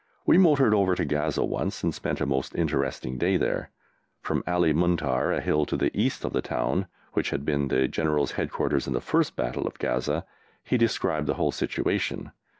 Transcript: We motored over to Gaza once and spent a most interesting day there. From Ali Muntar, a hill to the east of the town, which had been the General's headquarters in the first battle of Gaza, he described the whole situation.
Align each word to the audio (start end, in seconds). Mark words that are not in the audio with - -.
We 0.25 0.39
motored 0.39 0.73
over 0.73 0.95
to 0.95 1.05
Gaza 1.05 1.45
once 1.45 1.83
and 1.83 1.93
spent 1.93 2.21
a 2.21 2.25
most 2.25 2.55
interesting 2.55 3.19
day 3.19 3.37
there. 3.37 3.69
From 4.23 4.43
Ali 4.47 4.73
Muntar, 4.73 5.31
a 5.31 5.39
hill 5.41 5.63
to 5.67 5.77
the 5.77 5.91
east 5.95 6.25
of 6.25 6.33
the 6.33 6.41
town, 6.41 6.87
which 7.13 7.29
had 7.29 7.45
been 7.45 7.67
the 7.67 7.87
General's 7.87 8.31
headquarters 8.31 8.87
in 8.87 8.93
the 8.93 8.99
first 8.99 9.35
battle 9.35 9.67
of 9.67 9.77
Gaza, 9.77 10.25
he 10.63 10.75
described 10.75 11.27
the 11.27 11.35
whole 11.35 11.51
situation. 11.51 12.31